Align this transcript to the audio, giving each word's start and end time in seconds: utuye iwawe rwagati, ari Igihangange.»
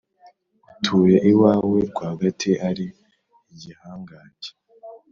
utuye 0.71 1.17
iwawe 1.31 1.79
rwagati, 1.91 2.51
ari 2.69 2.85
Igihangange.» 3.51 4.51